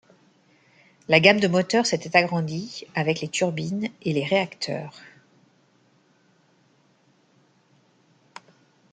[1.09, 4.97] La gamme de moteurs s'était agrandie avec les turbines et les réacteurs.